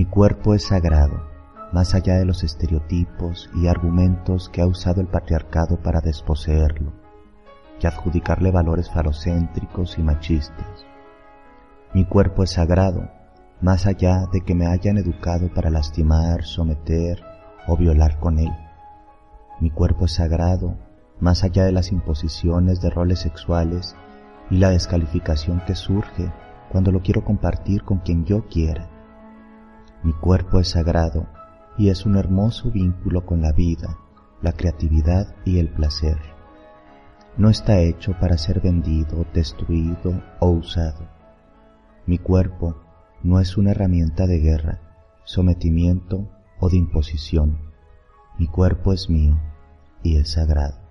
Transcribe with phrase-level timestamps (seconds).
[0.00, 1.26] Mi cuerpo es sagrado,
[1.72, 6.94] más allá de los estereotipos y argumentos que ha usado el patriarcado para desposeerlo
[7.78, 10.86] y adjudicarle valores falocéntricos y machistas.
[11.92, 13.10] Mi cuerpo es sagrado,
[13.60, 17.22] más allá de que me hayan educado para lastimar, someter
[17.68, 18.56] o violar con él.
[19.60, 20.78] Mi cuerpo es sagrado,
[21.20, 23.94] más allá de las imposiciones de roles sexuales
[24.48, 26.32] y la descalificación que surge
[26.72, 28.88] cuando lo quiero compartir con quien yo quiera.
[30.02, 31.26] Mi cuerpo es sagrado
[31.76, 33.98] y es un hermoso vínculo con la vida,
[34.40, 36.18] la creatividad y el placer.
[37.36, 41.08] No está hecho para ser vendido, destruido o usado.
[42.06, 42.76] Mi cuerpo
[43.22, 44.80] no es una herramienta de guerra,
[45.24, 47.58] sometimiento o de imposición.
[48.38, 49.38] Mi cuerpo es mío
[50.02, 50.89] y es sagrado.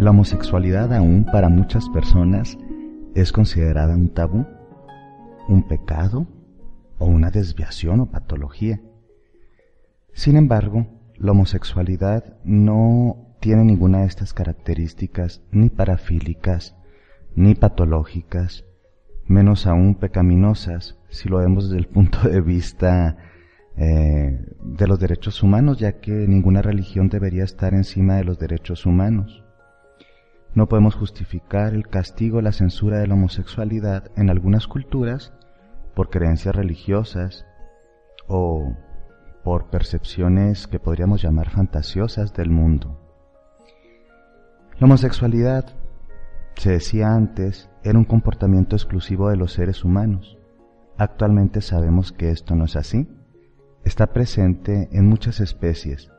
[0.00, 2.56] La homosexualidad aún para muchas personas
[3.14, 4.46] es considerada un tabú,
[5.46, 6.26] un pecado
[6.96, 8.80] o una desviación o patología.
[10.14, 10.86] Sin embargo,
[11.18, 16.74] la homosexualidad no tiene ninguna de estas características ni parafílicas,
[17.36, 18.64] ni patológicas,
[19.26, 23.18] menos aún pecaminosas, si lo vemos desde el punto de vista
[23.76, 28.86] eh, de los derechos humanos, ya que ninguna religión debería estar encima de los derechos
[28.86, 29.44] humanos.
[30.54, 35.32] No podemos justificar el castigo o la censura de la homosexualidad en algunas culturas
[35.94, 37.46] por creencias religiosas
[38.26, 38.74] o
[39.44, 42.98] por percepciones que podríamos llamar fantasiosas del mundo.
[44.78, 45.66] La homosexualidad,
[46.56, 50.38] se decía antes, era un comportamiento exclusivo de los seres humanos.
[50.96, 53.08] Actualmente sabemos que esto no es así.
[53.84, 56.10] Está presente en muchas especies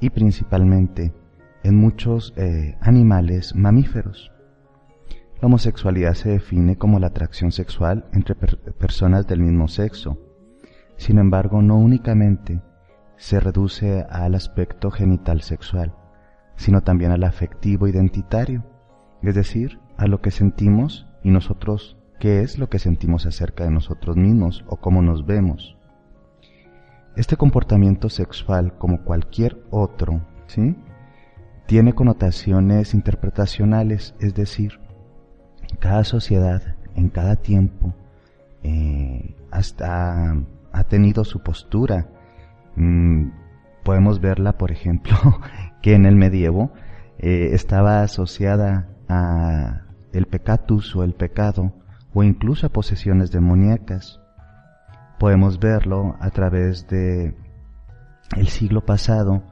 [0.00, 1.12] y principalmente
[1.62, 4.32] en muchos eh, animales mamíferos.
[5.40, 10.18] La homosexualidad se define como la atracción sexual entre personas del mismo sexo.
[10.96, 12.60] Sin embargo, no únicamente
[13.16, 15.94] se reduce al aspecto genital sexual,
[16.56, 18.64] sino también al afectivo identitario,
[19.22, 23.70] es decir, a lo que sentimos y nosotros qué es lo que sentimos acerca de
[23.70, 25.76] nosotros mismos o cómo nos vemos.
[27.16, 30.76] Este comportamiento sexual, como cualquier otro, ¿sí?
[31.70, 34.80] Tiene connotaciones interpretacionales, es decir,
[35.78, 37.94] cada sociedad en cada tiempo
[38.64, 40.34] eh, hasta
[40.72, 42.08] ha tenido su postura.
[42.74, 43.28] Mm,
[43.84, 45.14] podemos verla, por ejemplo,
[45.80, 46.72] que en el medievo
[47.20, 49.82] eh, estaba asociada a
[50.12, 51.72] el pecatus o el pecado
[52.12, 54.20] o incluso a posesiones demoníacas.
[55.20, 57.36] Podemos verlo a través de
[58.36, 59.44] el siglo pasado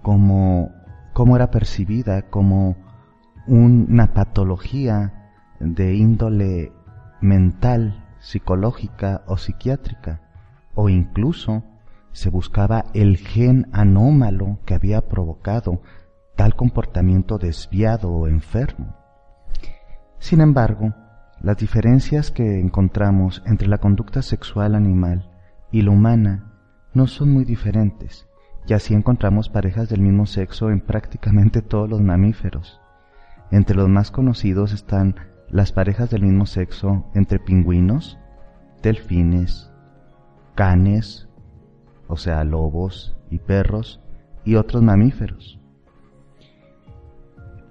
[0.00, 0.77] como
[1.18, 2.76] cómo era percibida como
[3.48, 6.70] una patología de índole
[7.20, 10.20] mental, psicológica o psiquiátrica,
[10.76, 11.64] o incluso
[12.12, 15.82] se buscaba el gen anómalo que había provocado
[16.36, 18.94] tal comportamiento desviado o enfermo.
[20.20, 20.94] Sin embargo,
[21.40, 25.28] las diferencias que encontramos entre la conducta sexual animal
[25.72, 26.52] y la humana
[26.94, 28.27] no son muy diferentes,
[28.68, 32.80] y así encontramos parejas del mismo sexo en prácticamente todos los mamíferos.
[33.50, 35.16] Entre los más conocidos están
[35.48, 38.18] las parejas del mismo sexo entre pingüinos,
[38.82, 39.72] delfines,
[40.54, 41.28] canes,
[42.08, 44.02] o sea, lobos y perros,
[44.44, 45.58] y otros mamíferos.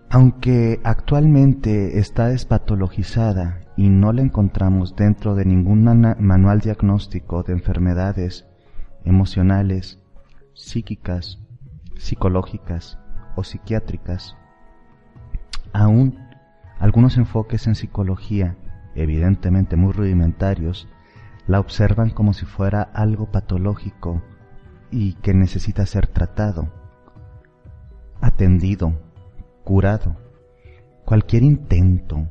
[0.09, 5.83] Aunque actualmente está despatologizada y no la encontramos dentro de ningún
[6.19, 8.47] manual diagnóstico de enfermedades
[9.05, 9.99] emocionales,
[10.57, 11.39] psíquicas,
[11.97, 12.97] psicológicas
[13.35, 14.35] o psiquiátricas.
[15.71, 16.19] Aún
[16.79, 18.57] algunos enfoques en psicología,
[18.95, 20.87] evidentemente muy rudimentarios,
[21.45, 24.21] la observan como si fuera algo patológico
[24.89, 26.73] y que necesita ser tratado,
[28.19, 28.99] atendido,
[29.63, 30.17] curado.
[31.05, 32.27] Cualquier intento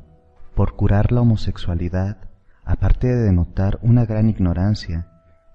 [0.53, 2.17] por curar la homosexualidad,
[2.65, 5.07] aparte de denotar una gran ignorancia,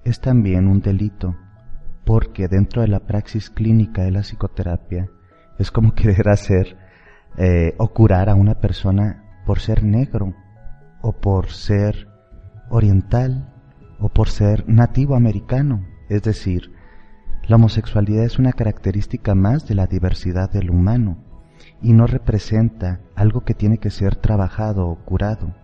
[0.05, 1.37] es también un delito
[2.05, 5.09] porque dentro de la praxis clínica de la psicoterapia
[5.59, 6.77] es como querer hacer
[7.37, 10.35] eh, o curar a una persona por ser negro
[11.01, 12.09] o por ser
[12.71, 13.53] oriental
[13.99, 15.87] o por ser nativo americano.
[16.09, 16.73] Es decir,
[17.49, 21.19] la homosexualidad es una característica más de la diversidad del humano
[21.81, 25.55] y no representa algo que tiene que ser trabajado o curado.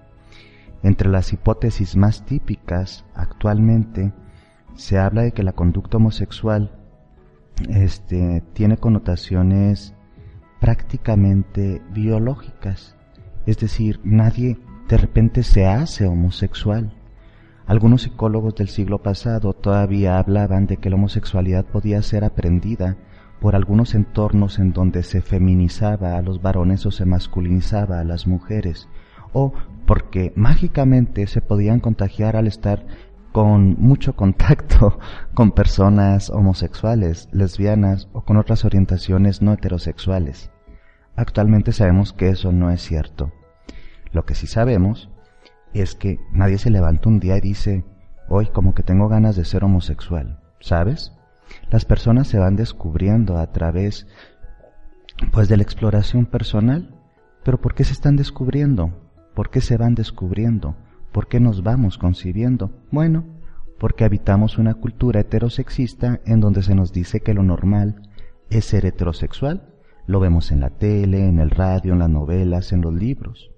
[0.83, 4.13] Entre las hipótesis más típicas actualmente
[4.75, 6.73] se habla de que la conducta homosexual
[7.69, 9.95] este, tiene connotaciones
[10.61, 12.97] prácticamente biológicas,
[13.47, 16.95] es decir, nadie de repente se hace homosexual.
[17.67, 22.97] Algunos psicólogos del siglo pasado todavía hablaban de que la homosexualidad podía ser aprendida
[23.41, 28.27] por algunos entornos en donde se feminizaba a los varones o se masculinizaba a las
[28.27, 28.89] mujeres,
[29.33, 29.53] o
[29.87, 32.87] porque mágicamente se podían contagiar al estar
[33.39, 34.99] con mucho contacto
[35.33, 40.51] con personas homosexuales, lesbianas o con otras orientaciones no heterosexuales.
[41.15, 43.31] Actualmente sabemos que eso no es cierto.
[44.11, 45.09] Lo que sí sabemos
[45.73, 47.85] es que nadie se levanta un día y dice,
[48.29, 51.13] hoy como que tengo ganas de ser homosexual, ¿sabes?
[51.71, 54.09] Las personas se van descubriendo a través
[55.31, 56.93] pues de la exploración personal,
[57.45, 58.91] pero ¿por qué se están descubriendo?
[59.37, 60.75] ¿Por qué se van descubriendo?
[61.13, 62.71] ¿Por qué nos vamos concibiendo?
[62.91, 63.25] Bueno,
[63.79, 68.03] porque habitamos una cultura heterosexista en donde se nos dice que lo normal
[68.51, 69.75] es ser heterosexual.
[70.07, 73.51] Lo vemos en la tele, en el radio, en las novelas, en los libros.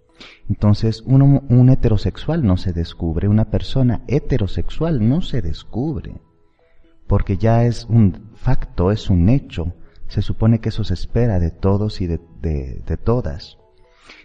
[0.49, 6.21] Entonces, un heterosexual no se descubre, una persona heterosexual no se descubre,
[7.07, 9.73] porque ya es un facto, es un hecho.
[10.09, 13.57] Se supone que eso se espera de todos y de todas.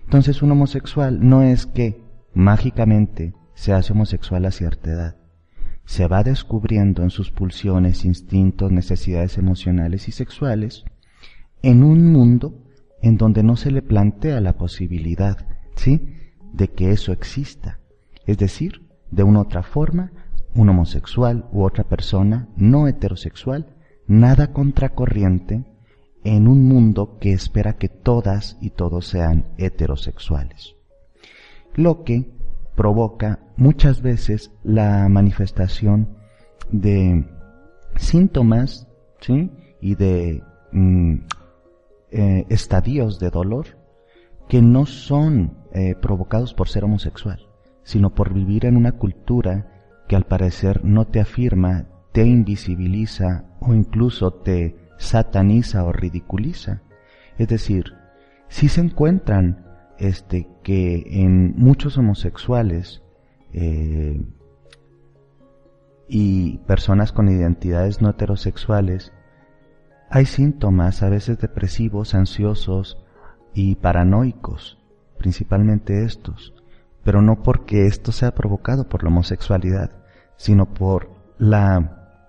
[0.03, 2.03] Entonces, un homosexual no es que
[2.35, 5.15] mágicamente se hace homosexual a cierta edad.
[5.85, 10.83] Se va descubriendo en sus pulsiones, instintos, necesidades emocionales y sexuales
[11.63, 12.61] en un mundo
[13.01, 16.13] en donde no se le plantea la posibilidad, ¿sí?,
[16.53, 17.79] de que eso exista.
[18.25, 18.81] Es decir,
[19.11, 20.11] de una otra forma,
[20.53, 23.75] un homosexual u otra persona no heterosexual,
[24.07, 25.63] nada contracorriente
[26.23, 30.74] en un mundo que espera que todas y todos sean heterosexuales
[31.75, 32.29] lo que
[32.75, 36.09] provoca muchas veces la manifestación
[36.71, 37.25] de
[37.95, 38.87] síntomas
[39.21, 39.51] ¿sí?
[39.81, 41.15] y de mm,
[42.11, 43.77] eh, estadios de dolor
[44.47, 47.47] que no son eh, provocados por ser homosexual,
[47.83, 49.71] sino por vivir en una cultura
[50.07, 56.83] que al parecer no te afirma, te invisibiliza o incluso te sataniza o ridiculiza.
[57.37, 57.93] Es decir,
[58.47, 59.64] si se encuentran
[59.97, 63.01] este, que en muchos homosexuales
[63.53, 64.25] eh,
[66.07, 69.13] y personas con identidades no heterosexuales
[70.09, 72.97] hay síntomas a veces depresivos, ansiosos
[73.53, 74.77] y paranoicos,
[75.17, 76.53] principalmente estos,
[77.03, 79.91] pero no porque esto sea provocado por la homosexualidad,
[80.37, 82.21] sino por la,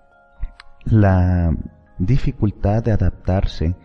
[0.85, 1.55] la
[1.99, 3.77] dificultad de adaptarse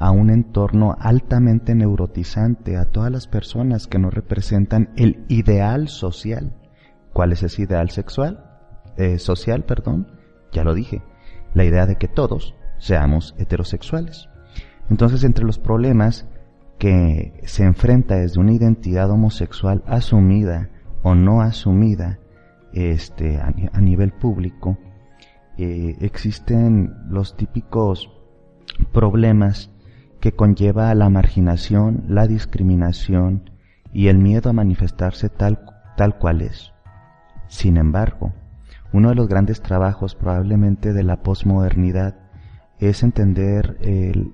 [0.00, 6.54] a un entorno altamente neurotizante a todas las personas que no representan el ideal social.
[7.12, 8.42] ¿Cuál es ese ideal sexual?
[8.96, 10.10] Eh, social, perdón.
[10.52, 11.02] Ya lo dije.
[11.52, 14.30] La idea de que todos seamos heterosexuales.
[14.88, 16.26] Entonces, entre los problemas
[16.78, 20.70] que se enfrenta desde una identidad homosexual asumida
[21.02, 22.20] o no asumida
[22.72, 24.78] este, a, nivel público,
[25.58, 28.10] eh, existen los típicos
[28.92, 29.70] problemas
[30.20, 33.50] que conlleva a la marginación, la discriminación
[33.92, 35.64] y el miedo a manifestarse tal,
[35.96, 36.72] tal cual es.
[37.48, 38.32] Sin embargo,
[38.92, 42.16] uno de los grandes trabajos probablemente de la posmodernidad
[42.78, 43.78] es entender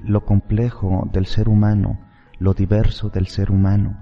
[0.05, 2.00] lo complejo del ser humano,
[2.38, 3.99] lo diverso del ser humano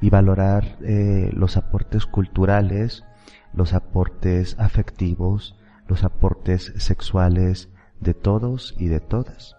[0.00, 3.04] y valorar eh, los aportes culturales,
[3.52, 9.55] los aportes afectivos, los aportes sexuales de todos y de todas.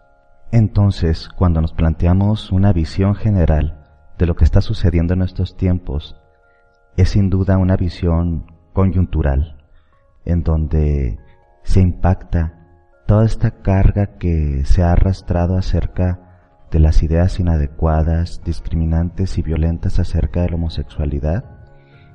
[0.52, 3.86] Entonces, cuando nos planteamos una visión general
[4.18, 6.16] de lo que está sucediendo en estos tiempos,
[6.96, 9.58] es sin duda una visión coyuntural,
[10.26, 11.20] en donde
[11.64, 12.54] se impacta
[13.06, 16.20] toda esta carga que se ha arrastrado acerca
[16.72, 21.46] de las ideas inadecuadas, discriminantes y violentas acerca de la homosexualidad,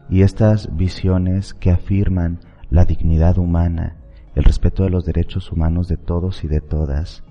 [0.09, 3.97] y estas visiones que afirman la dignidad humana,
[4.35, 7.23] el respeto de los derechos humanos de todos y de todas,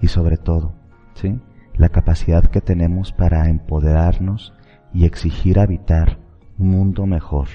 [0.00, 0.74] y sobre todo,
[1.14, 1.40] ¿sí?
[1.74, 4.54] la capacidad que tenemos para empoderarnos
[4.92, 6.18] y exigir habitar
[6.58, 7.48] un mundo mejor,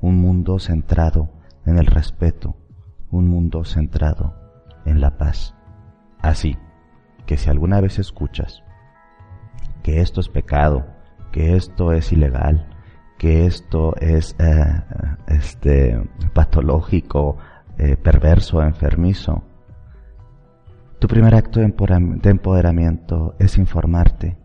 [0.00, 1.30] un mundo centrado
[1.66, 2.56] en el respeto,
[3.10, 4.34] un mundo centrado
[4.84, 5.54] en la paz.
[6.20, 6.56] Así
[7.26, 8.62] que si alguna vez escuchas
[9.82, 10.86] que esto es pecado,
[11.30, 12.68] que esto es ilegal,
[13.18, 14.82] que esto es eh,
[15.28, 16.00] este
[16.32, 17.36] patológico,
[17.78, 19.44] eh, perverso, enfermizo,
[20.98, 24.38] tu primer acto de empoderamiento es informarte,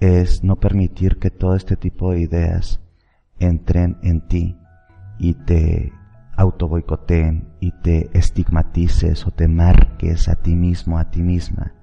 [0.00, 2.80] es no permitir que todo este tipo de ideas
[3.38, 4.56] entren en ti
[5.18, 5.92] y te
[6.36, 11.74] auto boicoteen y te estigmatices o te marques a ti mismo, a ti misma,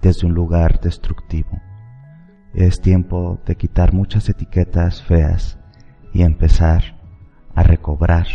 [0.00, 1.60] desde un lugar destructivo.
[2.54, 5.58] Es tiempo de quitar muchas etiquetas feas
[6.12, 6.82] y empezar
[7.54, 8.26] a recobrar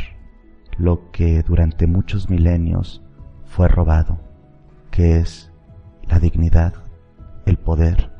[0.77, 3.01] lo que durante muchos milenios
[3.45, 4.19] fue robado,
[4.93, 5.49] que es
[6.07, 6.75] la dignidad,
[7.47, 8.11] el poder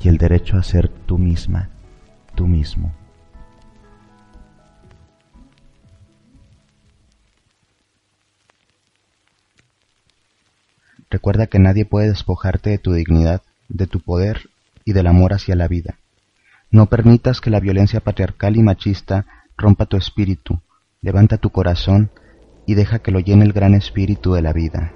[0.00, 1.68] y el derecho a ser tú misma,
[2.34, 2.94] tú mismo.
[11.10, 14.48] Recuerda que nadie puede despojarte de tu dignidad, de tu poder
[14.86, 15.98] y del amor hacia la vida.
[16.70, 19.26] No permitas que la violencia patriarcal y machista
[19.58, 20.58] rompa tu espíritu,
[21.02, 22.10] levanta tu corazón
[22.66, 24.94] y deja que lo llene el gran espíritu de la vida.